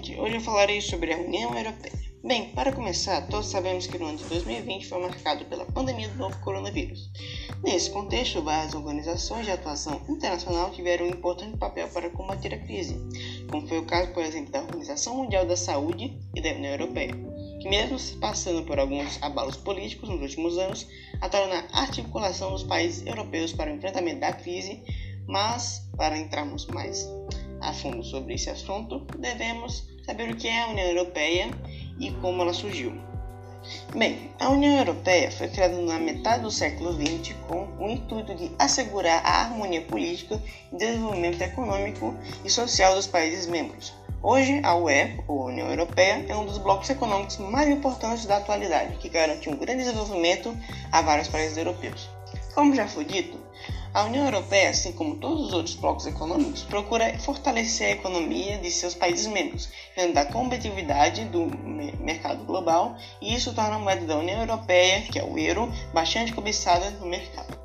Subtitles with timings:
[0.00, 0.18] gente!
[0.18, 1.92] Hoje eu falarei sobre a União Europeia.
[2.24, 6.16] Bem, para começar, todos sabemos que no ano de 2020 foi marcado pela pandemia do
[6.16, 7.10] novo coronavírus.
[7.62, 12.96] Nesse contexto, várias organizações de atuação internacional tiveram um importante papel para combater a crise,
[13.50, 17.12] como foi o caso, por exemplo, da Organização Mundial da Saúde e da União Europeia,
[17.60, 20.86] que mesmo se passando por alguns abalos políticos nos últimos anos,
[21.20, 24.82] atuaram na articulação dos países europeus para o enfrentamento da crise,
[25.26, 27.06] mas, para entrarmos mais
[27.60, 31.50] a fundo sobre esse assunto, devemos saber o que é a União Europeia
[32.00, 32.92] e como ela surgiu.
[33.94, 38.50] Bem, a União Europeia foi criada na metade do século XX com o intuito de
[38.58, 40.42] assegurar a harmonia política
[40.72, 42.12] e desenvolvimento econômico
[42.44, 43.94] e social dos países membros.
[44.20, 48.96] Hoje, a UE, ou União Europeia, é um dos blocos econômicos mais importantes da atualidade,
[48.96, 50.56] que garante um grande desenvolvimento
[50.90, 52.10] a vários países europeus.
[52.52, 53.38] Como já foi dito,
[53.92, 58.70] a União Europeia, assim como todos os outros blocos econômicos, procura fortalecer a economia de
[58.70, 61.46] seus países membros, dentro da competitividade do
[62.00, 66.32] mercado global, e isso torna a moeda da União Europeia, que é o euro, bastante
[66.32, 67.58] cobiçada no mercado.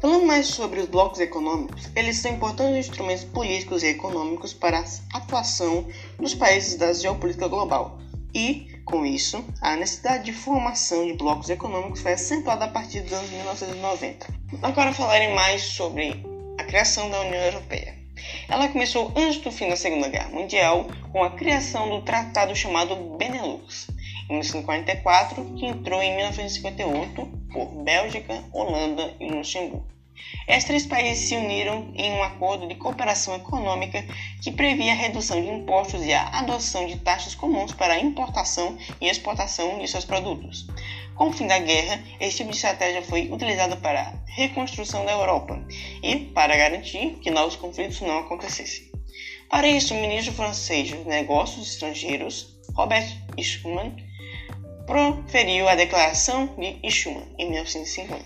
[0.00, 5.18] Falando mais sobre os blocos econômicos, eles são importantes instrumentos políticos e econômicos para a
[5.18, 5.86] atuação
[6.18, 7.98] dos países da geopolítica global,
[8.34, 13.12] e, com isso, a necessidade de formação de blocos econômicos foi acentuada a partir dos
[13.12, 14.39] anos 1990.
[14.62, 16.24] Agora falarem mais sobre
[16.58, 17.94] a criação da União Europeia.
[18.48, 22.96] Ela começou antes do fim da Segunda Guerra Mundial com a criação do tratado chamado
[23.16, 23.88] Benelux,
[24.28, 29.86] em 1944, que entrou em 1958 por Bélgica, Holanda e Luxemburgo.
[30.46, 34.04] Esses três países se uniram em um acordo de cooperação econômica
[34.42, 38.76] que previa a redução de impostos e a adoção de taxas comuns para a importação
[39.00, 40.66] e exportação de seus produtos.
[41.20, 45.12] Com o fim da guerra, esse tipo de estratégia foi utilizado para a reconstrução da
[45.12, 45.62] Europa
[46.02, 48.90] e para garantir que novos conflitos não acontecessem.
[49.50, 53.06] Para isso, o ministro francês dos Negócios Estrangeiros, Robert
[53.38, 53.94] Schuman,
[54.86, 58.24] proferiu a Declaração de Schuman em 1950.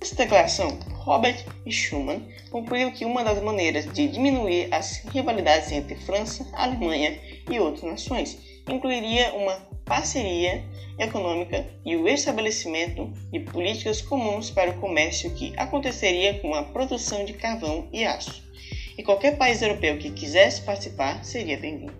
[0.00, 6.44] Essa declaração, Robert Schuman concluiu que uma das maneiras de diminuir as rivalidades entre França,
[6.52, 7.16] Alemanha
[7.48, 8.38] e outras nações
[8.68, 10.62] incluiria uma parceria
[10.98, 17.24] econômica e o estabelecimento de políticas comuns para o comércio que aconteceria com a produção
[17.24, 18.46] de carvão e aço.
[18.96, 21.94] E qualquer país europeu que quisesse participar seria bem-vindo.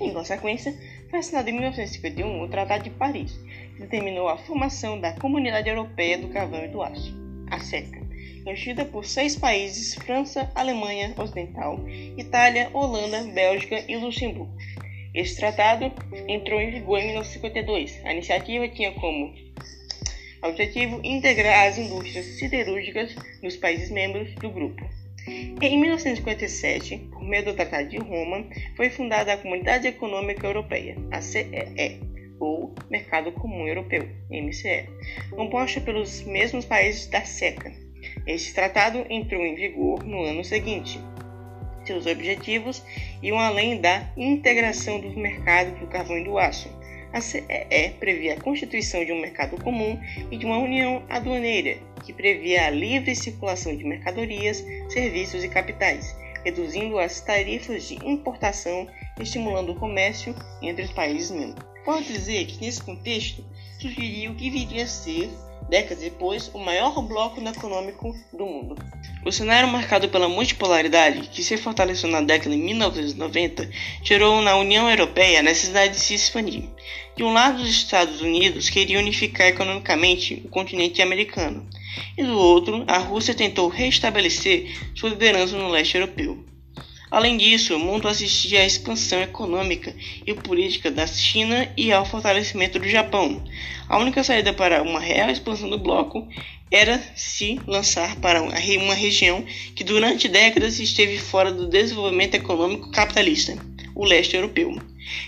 [0.00, 0.74] Em consequência,
[1.10, 3.32] foi assinado em 1951 o Tratado de Paris,
[3.74, 7.16] que determinou a formação da Comunidade Europeia do Carvão e do Aço,
[7.50, 8.00] a CECA,
[8.44, 11.80] constituída por seis países: França, Alemanha Ocidental,
[12.16, 14.52] Itália, Holanda, Bélgica e Luxemburgo.
[15.18, 15.92] Esse tratado
[16.28, 18.04] entrou em vigor em 1952.
[18.04, 19.34] A iniciativa tinha como
[20.44, 24.88] objetivo integrar as indústrias siderúrgicas dos países membros do grupo.
[25.26, 28.46] Em 1957, por meio do Tratado de Roma,
[28.76, 32.00] foi fundada a Comunidade Econômica Europeia, a CEE,
[32.38, 34.88] ou Mercado Comum Europeu, MCE,
[35.30, 37.72] composta pelos mesmos países da SECA.
[38.24, 41.00] Este tratado entrou em vigor no ano seguinte,
[41.88, 42.82] seus objetivos
[43.22, 46.70] iam além da integração dos mercados do carvão e do aço.
[47.12, 49.98] A CEE previa a constituição de um mercado comum
[50.30, 56.14] e de uma união aduaneira, que previa a livre circulação de mercadorias, serviços e capitais,
[56.44, 58.86] reduzindo as tarifas de importação
[59.18, 61.66] e estimulando o comércio entre os países membros.
[61.84, 63.42] Pode dizer que, nesse contexto,
[63.80, 65.30] surgiria o que viria a ser
[65.68, 68.76] décadas depois, o maior bloco econômico do mundo.
[69.24, 73.68] O cenário marcado pela multipolaridade, que se fortaleceu na década de 1990,
[74.02, 76.64] gerou na União Europeia a necessidade de se expandir.
[77.16, 81.68] De um lado, os Estados Unidos queriam unificar economicamente o continente americano,
[82.16, 86.44] e do outro, a Rússia tentou restabelecer sua liderança no leste europeu.
[87.10, 89.94] Além disso, o mundo assistia à expansão econômica
[90.26, 93.42] e política da China e ao fortalecimento do Japão.
[93.88, 96.28] A única saída para uma real expansão do bloco
[96.70, 99.42] era se lançar para uma região
[99.74, 103.56] que durante décadas esteve fora do desenvolvimento econômico capitalista,
[103.94, 104.76] o leste europeu.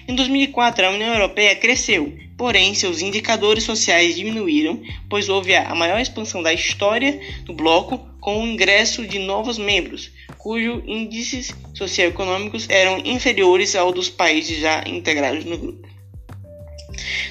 [0.07, 5.99] Em 2004, a União Europeia cresceu, porém seus indicadores sociais diminuíram, pois houve a maior
[5.99, 10.11] expansão da história do bloco com o ingresso de novos membros,
[10.43, 15.89] cujos índices socioeconômicos eram inferiores ao dos países já integrados no grupo.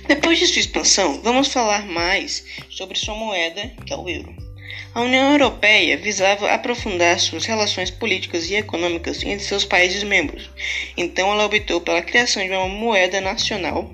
[0.07, 4.33] Depois de sua expansão, vamos falar mais sobre sua moeda, que é o euro.
[4.93, 10.49] A União Europeia visava aprofundar suas relações políticas e econômicas entre seus países membros,
[10.97, 13.89] então ela optou pela criação de uma moeda nacional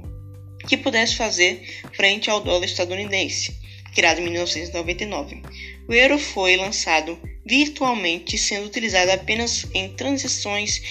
[0.67, 1.61] que pudesse fazer
[1.93, 3.55] frente ao dólar estadunidense,
[3.93, 5.41] criado em 1999.
[5.87, 10.81] O euro foi lançado virtualmente, sendo utilizado apenas em transições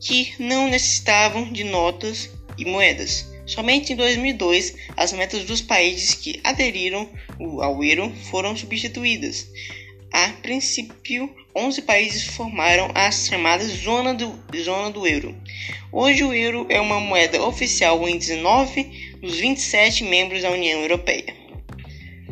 [0.00, 3.30] que não necessitavam de notas e moedas.
[3.46, 7.08] Somente em 2002, as metas dos países que aderiram
[7.60, 9.48] ao euro foram substituídas.
[10.12, 15.36] A princípio, 11 países formaram a chamada zona do, zona do euro.
[15.92, 21.39] Hoje, o euro é uma moeda oficial em 19 dos 27 membros da União Europeia.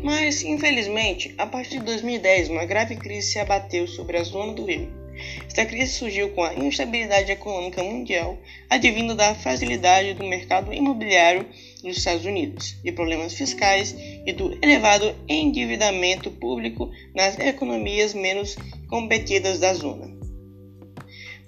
[0.02, 4.70] Mas, infelizmente, a partir de 2010, uma grave crise se abateu sobre a zona do
[4.70, 4.98] euro.
[5.46, 8.38] Esta crise surgiu com a instabilidade econômica mundial,
[8.70, 11.44] advindo da fragilidade do mercado imobiliário
[11.82, 18.56] nos Estados Unidos, de problemas fiscais e do elevado endividamento público nas economias menos
[18.88, 20.16] competidas da zona.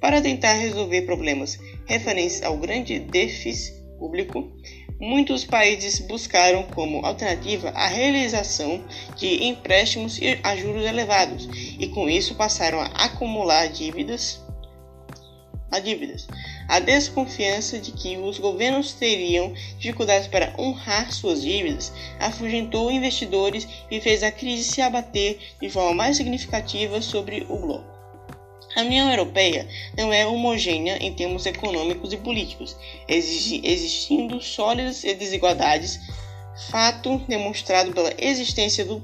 [0.00, 4.50] Para tentar resolver problemas referentes ao grande déficit público,
[5.00, 8.85] muitos países buscaram como alternativa a realização
[9.17, 11.49] de empréstimos a juros elevados
[11.79, 14.44] e com isso passaram a acumular dívidas.
[15.70, 16.29] A dívidas.
[16.69, 24.00] A desconfiança de que os governos teriam dificuldades para honrar suas dívidas afugentou investidores e
[24.00, 27.90] fez a crise se abater de forma mais significativa sobre o bloco.
[28.77, 32.77] A União Europeia não é homogênea em termos econômicos e políticos,
[33.09, 35.99] existindo sólidas desigualdades,
[36.71, 39.03] fato demonstrado pela existência do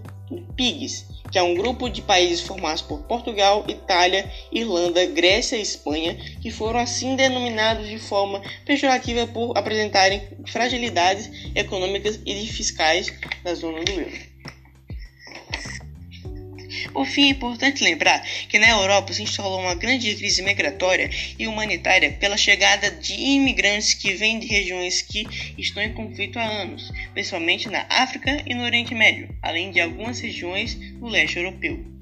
[0.55, 6.17] PIGS, que é um grupo de países formados por Portugal, Itália, Irlanda, Grécia e Espanha,
[6.41, 13.83] que foram assim denominados de forma pejorativa por apresentarem fragilidades econômicas e fiscais da zona
[13.83, 14.36] do euro.
[16.93, 21.47] Por fim, é importante lembrar que na Europa se instalou uma grande crise migratória e
[21.47, 25.27] humanitária pela chegada de imigrantes que vêm de regiões que
[25.59, 30.21] estão em conflito há anos, principalmente na África e no Oriente Médio, além de algumas
[30.21, 31.97] regiões do leste europeu.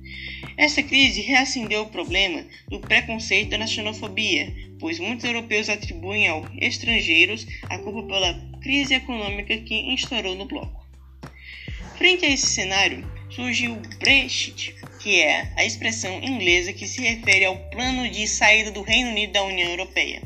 [0.56, 7.46] Essa crise reacendeu o problema do preconceito da xenofobia, pois muitos europeus atribuem aos estrangeiros
[7.68, 10.84] a culpa pela crise econômica que instaurou no bloco.
[11.96, 13.04] Frente a esse cenário,
[13.34, 18.70] surge o Brexit, que é a expressão inglesa que se refere ao plano de saída
[18.70, 20.22] do Reino Unido da União Europeia.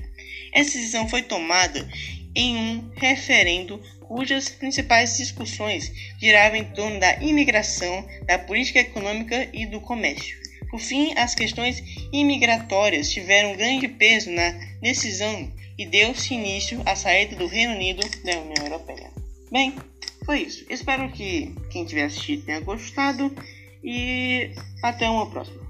[0.53, 1.89] Essa decisão foi tomada
[2.35, 9.67] em um referendo cujas principais discussões giravam em torno da imigração, da política econômica e
[9.67, 10.37] do comércio.
[10.71, 11.83] Por fim, as questões
[12.13, 14.51] imigratórias tiveram grande peso na
[14.81, 19.11] decisão e deu-se início à saída do Reino Unido da União Europeia.
[19.51, 19.75] Bem,
[20.25, 20.65] foi isso.
[20.69, 23.33] Espero que quem tiver assistido tenha gostado
[23.83, 24.51] e
[24.83, 25.68] até uma próxima.